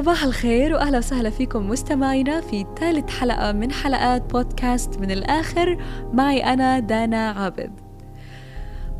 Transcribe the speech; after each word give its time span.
صباح 0.00 0.24
الخير 0.24 0.72
وأهلا 0.72 0.98
وسهلا 0.98 1.30
فيكم 1.30 1.68
مستمعينا 1.68 2.40
في 2.40 2.66
ثالث 2.78 3.10
حلقة 3.10 3.52
من 3.52 3.72
حلقات 3.72 4.32
بودكاست 4.32 4.98
من 4.98 5.10
الآخر 5.10 5.78
معي 6.12 6.44
أنا 6.44 6.78
دانا 6.78 7.30
عابد. 7.30 7.70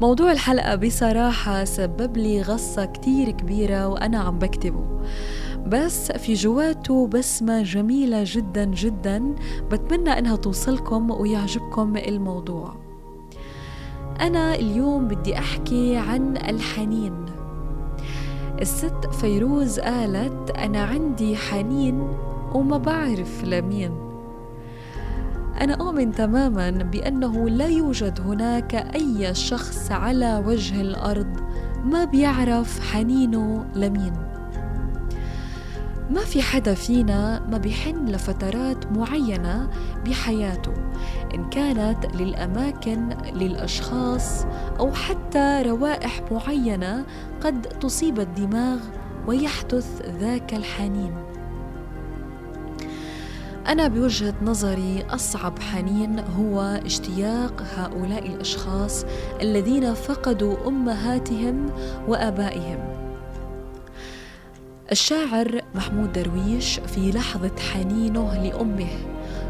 موضوع 0.00 0.32
الحلقة 0.32 0.74
بصراحة 0.74 1.64
سبب 1.64 2.16
لي 2.16 2.42
غصة 2.42 2.84
كتير 2.84 3.30
كبيرة 3.30 3.88
وأنا 3.88 4.18
عم 4.18 4.38
بكتبه. 4.38 5.00
بس 5.66 6.12
في 6.12 6.34
جواته 6.34 7.06
بسمة 7.06 7.62
جميلة 7.62 8.22
جدا 8.26 8.64
جدا 8.64 9.34
بتمنى 9.70 10.18
إنها 10.18 10.36
توصلكم 10.36 11.10
ويعجبكم 11.10 11.96
الموضوع. 11.96 12.76
أنا 14.20 14.54
اليوم 14.54 15.08
بدي 15.08 15.38
أحكي 15.38 15.96
عن 15.96 16.36
الحنين 16.36 17.39
الست 18.60 19.06
فيروز 19.20 19.80
قالت 19.80 20.50
أنا 20.50 20.82
عندي 20.82 21.36
حنين 21.36 22.08
وما 22.54 22.78
بعرف 22.78 23.44
لمين. 23.44 23.90
أنا 25.60 25.74
أؤمن 25.74 26.12
تماما 26.12 26.70
بأنه 26.70 27.48
لا 27.48 27.66
يوجد 27.66 28.20
هناك 28.20 28.74
أي 28.74 29.34
شخص 29.34 29.92
على 29.92 30.42
وجه 30.46 30.80
الأرض 30.80 31.36
ما 31.84 32.04
بيعرف 32.04 32.80
حنينه 32.92 33.66
لمين. 33.74 34.29
ما 36.10 36.20
في 36.24 36.42
حدا 36.42 36.74
فينا 36.74 37.46
ما 37.50 37.58
بيحن 37.58 38.08
لفترات 38.08 38.92
معينة 38.92 39.70
بحياته 40.06 40.72
إن 41.34 41.50
كانت 41.50 42.16
للأماكن 42.16 43.08
للأشخاص 43.34 44.44
أو 44.78 44.92
حتى 44.92 45.62
روائح 45.66 46.20
معينة 46.30 47.04
قد 47.40 47.62
تصيب 47.62 48.20
الدماغ 48.20 48.78
ويحدث 49.26 50.02
ذاك 50.20 50.54
الحنين 50.54 51.14
أنا 53.68 53.88
بوجهة 53.88 54.34
نظري 54.42 55.04
أصعب 55.10 55.58
حنين 55.58 56.18
هو 56.18 56.80
اشتياق 56.86 57.62
هؤلاء 57.76 58.26
الأشخاص 58.26 59.04
الذين 59.40 59.94
فقدوا 59.94 60.68
أمهاتهم 60.68 61.66
وآبائهم. 62.08 62.99
الشاعر 64.92 65.60
محمود 65.74 66.12
درويش 66.12 66.80
في 66.80 67.10
لحظة 67.10 67.50
حنينه 67.72 68.42
لأمه 68.42 68.88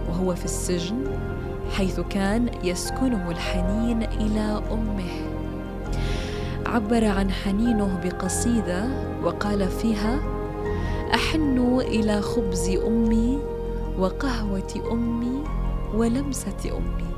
وهو 0.08 0.34
في 0.34 0.44
السجن 0.44 1.04
حيث 1.76 2.00
كان 2.00 2.50
يسكنه 2.64 3.30
الحنين 3.30 4.02
إلى 4.02 4.62
أمه. 4.72 5.10
عبر 6.66 7.04
عن 7.04 7.30
حنينه 7.30 8.00
بقصيدة 8.04 8.84
وقال 9.24 9.68
فيها 9.68 10.20
أحن 11.14 11.78
إلى 11.80 12.22
خبز 12.22 12.68
أمي 12.86 13.38
وقهوة 13.98 14.90
أمي 14.92 15.44
ولمسة 15.94 16.76
أمي. 16.78 17.10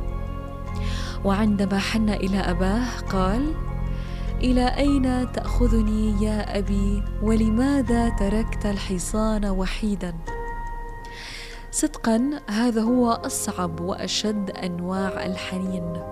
وعندما 1.25 1.79
حن 1.79 2.09
إلى 2.09 2.39
أباه 2.39 2.85
قال 3.13 3.55
إلى 4.43 4.67
أين 4.77 5.33
تأخذني 5.33 6.25
يا 6.25 6.59
أبي؟ 6.59 7.03
ولماذا 7.23 8.09
تركت 8.09 8.67
الحصان 8.67 9.45
وحيداً؟ 9.45 10.15
صدقا 11.71 12.31
هذا 12.51 12.83
هو 12.83 13.11
أصعب 13.11 13.81
وأشد 13.81 14.51
أنواع 14.51 15.27
الحنين. 15.27 16.03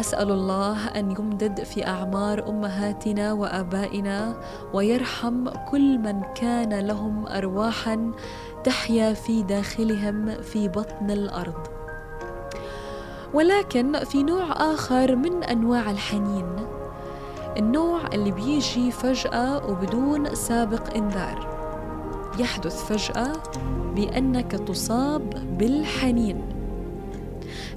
أسأل 0.00 0.30
الله 0.30 0.88
أن 0.88 1.10
يمدد 1.10 1.62
في 1.64 1.86
أعمار 1.86 2.48
أمهاتنا 2.48 3.32
وآبائنا 3.32 4.34
ويرحم 4.72 5.48
كل 5.70 5.98
من 5.98 6.22
كان 6.34 6.80
لهم 6.80 7.26
ارواحا 7.26 8.12
تحيا 8.64 9.12
في 9.12 9.42
داخلهم 9.42 10.42
في 10.42 10.68
بطن 10.68 11.10
الأرض. 11.10 11.66
ولكن 13.34 14.04
في 14.04 14.22
نوع 14.22 14.52
آخر 14.52 15.16
من 15.16 15.44
أنواع 15.44 15.90
الحنين 15.90 16.46
النوع 17.56 18.00
اللي 18.12 18.30
بيجي 18.30 18.90
فجأة 18.90 19.70
وبدون 19.70 20.34
سابق 20.34 20.96
إنذار. 20.96 21.54
يحدث 22.38 22.84
فجأة 22.84 23.32
بأنك 23.96 24.52
تصاب 24.52 25.34
بالحنين. 25.58 26.42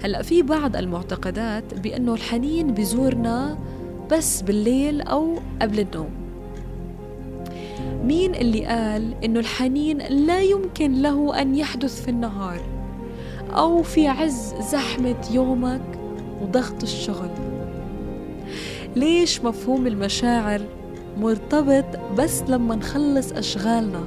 هلأ 0.04 0.22
في 0.22 0.42
بعض 0.42 0.76
المعتقدات 0.76 1.74
بأنه 1.74 2.14
الحنين 2.14 2.74
بزورنا 2.74 3.58
بس 4.12 4.42
بالليل 4.42 5.02
أو 5.02 5.36
قبل 5.62 5.80
النوم. 5.80 6.10
مين 8.04 8.36
اللي 8.36 8.66
قال 8.66 9.24
إنه 9.24 9.40
الحنين 9.40 9.98
لا 9.98 10.42
يمكن 10.42 11.02
له 11.02 11.42
أن 11.42 11.56
يحدث 11.56 12.02
في 12.02 12.12
النهار؟ 12.12 12.62
أو 13.52 13.84
في 13.84 14.08
عز 14.08 14.54
زحمة 14.72 15.28
يومك 15.32 15.82
وضغط 16.42 16.84
الشغل؟ 16.84 17.47
ليش 18.98 19.42
مفهوم 19.42 19.88
المشاعر 19.88 20.62
مرتبط 21.18 21.86
بس 22.18 22.44
لما 22.48 22.76
نخلص 22.76 23.32
أشغالنا؟ 23.32 24.04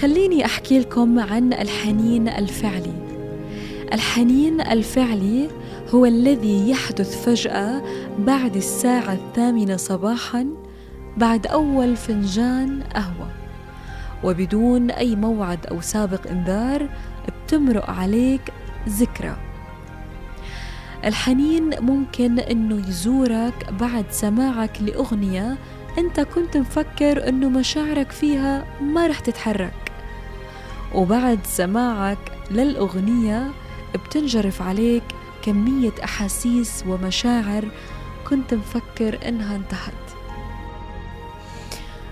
خليني 0.00 0.44
أحكي 0.44 0.78
لكم 0.78 1.18
عن 1.18 1.52
الحنين 1.52 2.28
الفعلي. 2.28 2.92
الحنين 3.92 4.60
الفعلي 4.60 5.48
هو 5.94 6.06
الذي 6.06 6.70
يحدث 6.70 7.24
فجأة 7.24 7.82
بعد 8.18 8.56
الساعة 8.56 9.12
الثامنة 9.12 9.76
صباحا 9.76 10.46
بعد 11.16 11.46
أول 11.46 11.96
فنجان 11.96 12.82
قهوة. 12.94 13.30
وبدون 14.24 14.90
أي 14.90 15.16
موعد 15.16 15.66
أو 15.66 15.80
سابق 15.80 16.30
إنذار 16.30 16.88
بتمرق 17.46 17.90
عليك 17.90 18.52
ذكرى. 18.88 19.36
الحنين 21.04 21.70
ممكن 21.80 22.38
إنه 22.38 22.88
يزورك 22.88 23.72
بعد 23.80 24.04
سماعك 24.10 24.82
لأغنية 24.82 25.58
أنت 25.98 26.20
كنت 26.20 26.56
مفكر 26.56 27.28
إنه 27.28 27.48
مشاعرك 27.48 28.10
فيها 28.10 28.64
ما 28.80 29.06
رح 29.06 29.20
تتحرك. 29.20 29.92
وبعد 30.94 31.38
سماعك 31.44 32.18
للأغنية 32.50 33.50
بتنجرف 33.94 34.62
عليك 34.62 35.02
كمية 35.42 35.92
أحاسيس 36.04 36.84
ومشاعر 36.88 37.68
كنت 38.28 38.54
مفكر 38.54 39.28
إنها 39.28 39.56
انتهت. 39.56 39.92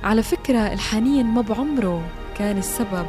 على 0.04 0.22
فكرة 0.22 0.72
الحنين 0.72 1.26
ما 1.26 1.40
بعمره 1.40 2.02
كان 2.38 2.58
السبب 2.58 3.06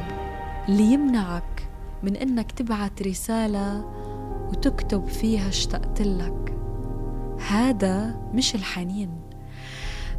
اللي 0.69 0.83
يمنعك 0.83 1.67
من 2.03 2.15
إنك 2.15 2.51
تبعت 2.51 3.01
رسالة 3.01 3.85
وتكتب 4.49 5.07
فيها 5.07 5.47
اشتقت 5.47 6.01
لك 6.01 6.57
هذا 7.47 8.15
مش 8.33 8.55
الحنين. 8.55 9.09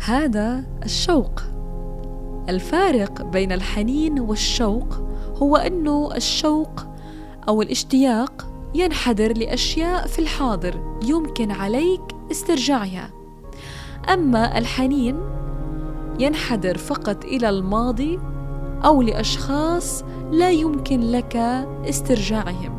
هذا 0.05 0.65
الشوق. 0.85 1.43
الفارق 2.49 3.23
بين 3.23 3.53
الحنين 3.53 4.21
والشوق 4.21 5.03
هو 5.37 5.57
أنه 5.57 6.15
الشوق 6.17 6.87
أو 7.49 7.63
الاشتياق 7.63 8.47
ينحدر 8.75 9.39
لأشياء 9.39 10.07
في 10.07 10.19
الحاضر 10.19 10.99
يمكن 11.05 11.51
عليك 11.51 12.01
استرجاعها. 12.31 13.11
أما 14.13 14.59
الحنين 14.59 15.17
ينحدر 16.21 16.79
فقط 16.79 17.25
إلى 17.25 17.49
الماضي 17.49 18.19
أو 18.85 19.03
لأشخاص 19.03 20.05
لا 20.31 20.51
يمكن 20.51 21.01
لك 21.01 21.37
استرجاعهم. 21.89 22.78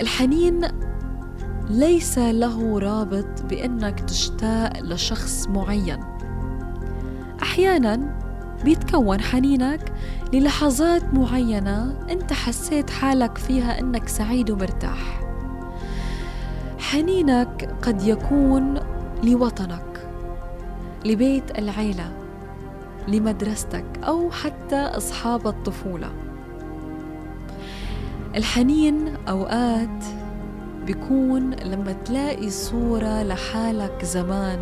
الحنين 0.00 0.60
ليس 1.70 2.18
له 2.18 2.78
رابط 2.78 3.42
بأنك 3.50 4.00
تشتاق 4.00 4.82
لشخص 4.82 5.48
معين. 5.48 6.00
أحيانا 7.42 8.18
بيتكون 8.64 9.20
حنينك 9.20 9.92
للحظات 10.32 11.14
معينة 11.14 11.98
أنت 12.10 12.32
حسيت 12.32 12.90
حالك 12.90 13.38
فيها 13.38 13.80
أنك 13.80 14.08
سعيد 14.08 14.50
ومرتاح. 14.50 15.20
حنينك 16.78 17.74
قد 17.82 18.02
يكون 18.02 18.80
لوطنك 19.22 20.08
لبيت 21.04 21.58
العيلة 21.58 22.12
لمدرستك 23.08 23.84
أو 24.04 24.30
حتى 24.30 24.76
أصحاب 24.76 25.46
الطفولة. 25.46 26.25
الحنين 28.36 29.14
أوقات 29.28 30.04
بيكون 30.86 31.54
لما 31.54 31.92
تلاقي 31.92 32.50
صورة 32.50 33.22
لحالك 33.22 34.04
زمان 34.04 34.58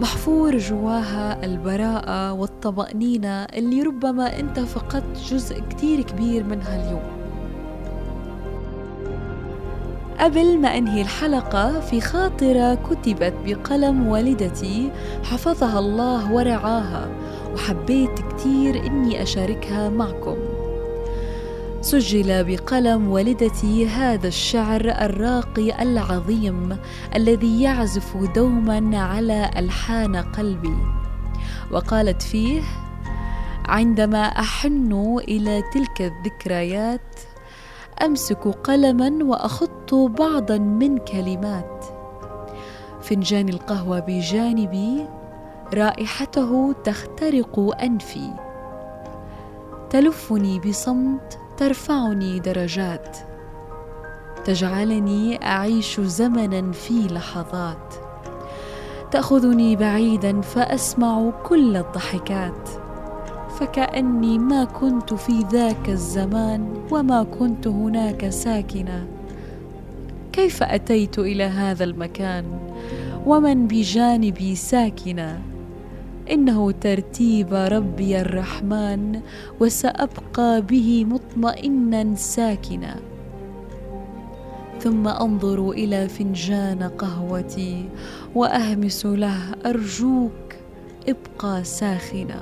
محفور 0.00 0.58
جواها 0.58 1.44
البراءة 1.44 2.32
والطمأنينة 2.32 3.44
اللي 3.44 3.82
ربما 3.82 4.40
أنت 4.40 4.60
فقدت 4.60 5.18
جزء 5.30 5.60
كتير 5.70 6.00
كبير 6.00 6.44
منها 6.44 6.84
اليوم. 6.84 7.02
قبل 10.18 10.58
ما 10.58 10.78
أنهي 10.78 11.02
الحلقة 11.02 11.80
في 11.80 12.00
خاطرة 12.00 12.74
كتبت 12.74 13.34
بقلم 13.46 14.06
والدتي 14.08 14.90
حفظها 15.24 15.78
الله 15.78 16.32
ورعاها 16.32 17.08
وحبيت 17.54 18.20
كتير 18.32 18.86
إني 18.86 19.22
أشاركها 19.22 19.88
معكم. 19.88 20.36
سجل 21.82 22.44
بقلم 22.44 23.10
والدتي 23.10 23.88
هذا 23.88 24.28
الشعر 24.28 24.80
الراقي 24.80 25.82
العظيم 25.82 26.78
الذي 27.16 27.62
يعزف 27.62 28.16
دوما 28.16 28.98
على 28.98 29.50
ألحان 29.56 30.16
قلبي. 30.16 30.76
وقالت 31.70 32.22
فيه 32.22 32.62
عندما 33.68 34.22
أحن 34.22 35.18
إلى 35.28 35.62
تلك 35.74 36.02
الذكريات 36.02 37.20
أمسك 38.02 38.48
قلما 38.48 39.24
وأخط 39.24 39.94
بعضا 39.94 40.58
من 40.58 40.98
كلمات. 40.98 41.84
فنجان 43.00 43.48
القهوة 43.48 44.00
بجانبي 44.00 45.06
رائحته 45.74 46.72
تخترق 46.84 47.76
أنفي. 47.82 48.30
تلفني 49.90 50.60
بصمت 50.60 51.38
ترفعني 51.60 52.38
درجات. 52.38 53.16
تجعلني 54.44 55.46
أعيش 55.46 56.00
زمنا 56.00 56.72
في 56.72 57.06
لحظات. 57.06 57.94
تأخذني 59.10 59.76
بعيدا 59.76 60.40
فأسمع 60.40 61.30
كل 61.30 61.76
الضحكات. 61.76 62.68
فكأني 63.58 64.38
ما 64.38 64.64
كنت 64.64 65.14
في 65.14 65.44
ذاك 65.52 65.88
الزمان 65.88 66.74
وما 66.90 67.22
كنت 67.22 67.66
هناك 67.66 68.28
ساكنة. 68.28 69.06
كيف 70.32 70.62
أتيت 70.62 71.18
إلى 71.18 71.44
هذا 71.44 71.84
المكان؟ 71.84 72.44
ومن 73.26 73.66
بجانبي 73.66 74.54
ساكنة. 74.54 75.49
إنه 76.30 76.70
ترتيب 76.70 77.54
ربي 77.54 78.20
الرحمن 78.20 79.20
وسأبقى 79.60 80.62
به 80.62 81.04
مطمئنا 81.04 82.14
ساكنا. 82.14 82.96
ثم 84.80 85.08
أنظر 85.08 85.70
إلى 85.70 86.08
فنجان 86.08 86.82
قهوتي 86.82 87.88
وأهمس 88.34 89.06
له 89.06 89.54
أرجوك 89.66 90.54
ابقى 91.08 91.64
ساخنا. 91.64 92.40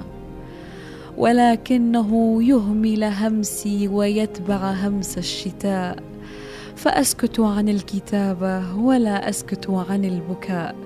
ولكنه 1.16 2.42
يهمل 2.42 3.04
همسي 3.04 3.88
ويتبع 3.88 4.72
همس 4.72 5.18
الشتاء 5.18 6.02
فأسكت 6.76 7.40
عن 7.40 7.68
الكتابه 7.68 8.76
ولا 8.76 9.28
أسكت 9.28 9.70
عن 9.70 10.04
البكاء. 10.04 10.76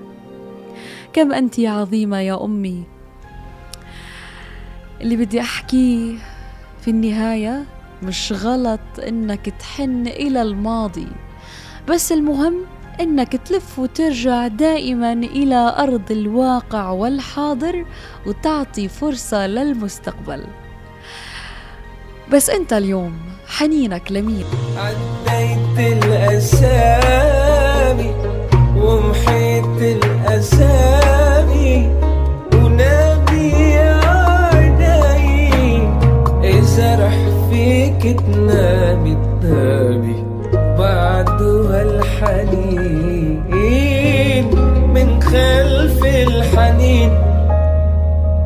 كم 1.13 1.33
أنت 1.33 1.59
عظيمة 1.59 2.19
يا 2.19 2.45
أمي 2.45 2.83
اللي 5.01 5.15
بدي 5.15 5.41
احكيه 5.41 6.13
في 6.81 6.87
النهاية 6.87 7.63
مش 8.03 8.33
غلط 8.35 8.79
إنك 9.07 9.49
تحن 9.59 10.07
إلى 10.07 10.41
الماضي 10.41 11.07
بس 11.89 12.11
المهم 12.11 12.55
إنك 12.99 13.35
تلف 13.35 13.79
وترجع 13.79 14.47
دائما 14.47 15.13
إلى 15.13 15.75
أرض 15.77 16.11
الواقع 16.11 16.89
والحاضر 16.89 17.85
وتعطي 18.27 18.87
فرصة 18.87 19.47
للمستقبل. 19.47 20.43
بس 22.31 22.49
أنت 22.49 22.73
اليوم 22.73 23.19
حنينك 23.47 24.11
لمين؟ 24.11 24.45
عديت 24.77 25.79
الأسامي 26.03 27.33
ومحيت 28.77 29.81
الأسامي. 30.03 31.72
الحنين 46.43 47.11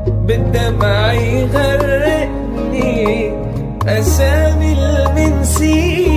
بالدمع 0.07 1.13
يغرقني 1.13 2.93
أسامي 3.87 4.73
المنسين. 4.73 6.16